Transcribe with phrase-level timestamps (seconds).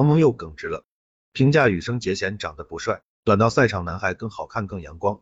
[0.00, 0.86] 王蒙又耿直了，
[1.34, 5.20] 评价羽生结弦长得不帅，短道赛场男孩更好看更阳光。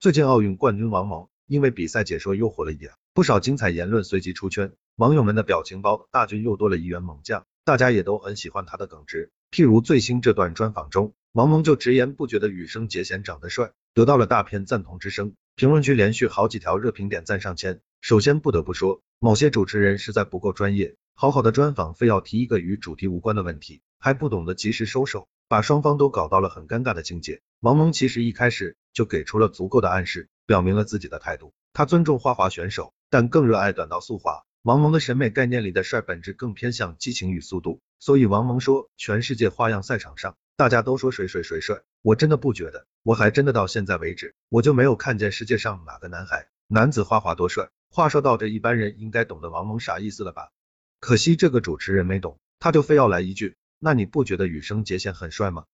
[0.00, 9.30] 最近奥运冠军王蒙因为比赛解说又火了一点，不少精彩言论随即出圈，网友们的表情包大军又多了一员猛将，大家也都很喜欢他的耿直。
[9.50, 17.80] 譬如最新这段专访中，王蒙就直言不觉得羽生结弦长得帅，得到了大片赞同之声，评论区连续好几条热评点赞上千。
[18.02, 27.42] 首先不得不说，某些主持人实在不够专业，好好的专访非要提一个与主题无关的问题，还不懂得及时收手，把双方都搞到了很尴尬的境界。
[27.58, 31.52] 王蒙其实一开始就给出了足够的暗示，表明了自己的态度。
[31.72, 34.44] 他尊重花滑选手，但更热爱短道速滑。
[34.62, 47.70] 王蒙的审美概念里的帅本质更偏向激情与速度，所以王蒙说，全世界花样赛场上，大家都说谁谁谁帅，我真的不觉得，我还真的到现在为止，我就没有看见世界上哪个男孩男子花滑多帅。
[47.90, 50.52] 话说到这，一般人应该懂得王蒙啥意思了吧？
[51.00, 55.64] 可惜这个主持人没懂，他就非要来一句，那你不觉得羽生结弦很帅吗？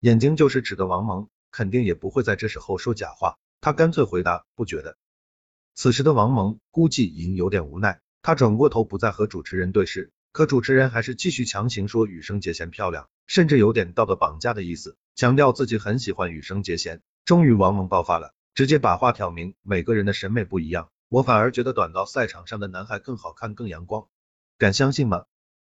[0.00, 4.96] 眼睛就是指的王蒙，肯定也不会在这时候说假话，他干脆回答不觉得。
[5.74, 17.02] 此时的王蒙估计已经有点无奈，他转过头不再和主持人对视，可主持人还是继续强行说羽生结弦漂亮，甚至有点道德绑架的意思，强调自己很喜欢羽生结弦。
[17.24, 20.90] 终于王蒙爆发了，直接把话挑明，每个人的审美不一样。
[21.08, 24.08] 我反而觉得短道赛场上的男孩更好看、更阳光，
[24.58, 25.24] 敢相信吗？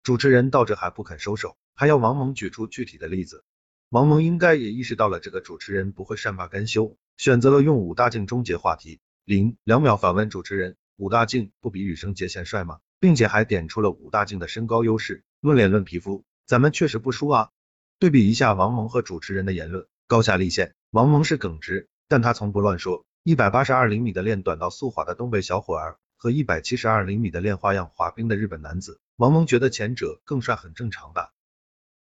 [0.04, 3.42] 主持人到这还不肯收手，还要王蒙举出具体的例子。
[3.88, 9.00] 王蒙应该也意识到了这个主持人不会善罢甘休，选择了用武大靖终结话题。
[9.24, 12.80] 零两秒反问主持人：武大靖不比羽生结弦帅吗？
[13.00, 15.24] 并且还点出了武大靖的身高优势。
[15.40, 17.48] 论脸论皮肤，咱们确实不输啊。
[17.98, 20.74] 对比一下王蒙和主持人的言论，高下立现。
[20.90, 23.06] 王蒙是耿直，但他从不乱说。
[23.22, 31.32] 一百八十二厘米的练短道速滑的东北小伙儿和一百七十二厘米的练花样滑冰的日本男子，王蒙觉得前者更帅很正常吧。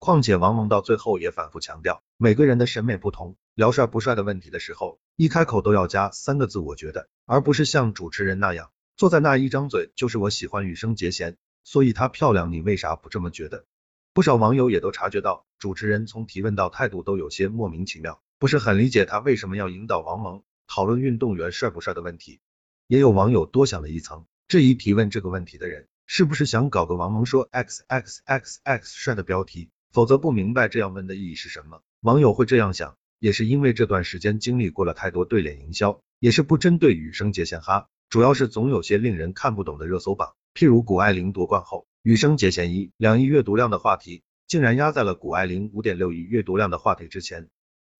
[0.00, 13.64] 况且王蒙到最后也反复强调，每个人的审美不同，聊帅不帅的问题的时候，一开口都要加三个字，我觉得，而不是像主持人那样坐在那一张嘴就是我喜欢羽生结弦，所以她漂亮，你为啥不这么觉得？
[14.12, 20.42] 不少网友也都察觉到，主持人从提问到态度都有些莫名其妙，不是很理解他为什么要引导王蒙。
[20.66, 22.40] 讨论运动员帅不帅的问题，
[22.88, 31.82] 也有网友多想了一层，质疑提问这个问题的人是不是想搞个王蒙说 X X X X 帅的标题，否则不明白这样问的意义是什么。
[32.00, 47.50] 网友会这样想，也是因为这段时间经历过了太多对脸营销，也是不针对羽生结弦哈，主要是总有些令人看不懂的热搜榜，譬如谷爱凌夺冠后，羽生结弦一两亿阅读量的话题，竟然压在了谷爱凌五点六亿阅读量的话题之前。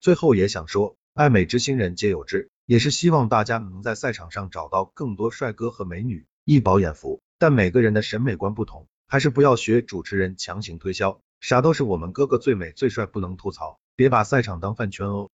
[0.00, 2.48] 最后也想说，爱美之心人皆有之。
[2.64, 7.20] 也是希望大家能在赛场上找到更多帅哥和美女，一饱眼福。
[7.40, 15.26] 但每个人的审美观不同，还是不要学主持人强行推销，啥都是我们哥哥最美最帅，不能吐槽，别把赛场当饭圈哦。